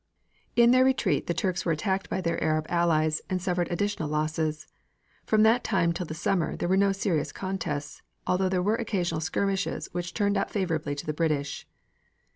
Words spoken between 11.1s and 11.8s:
British.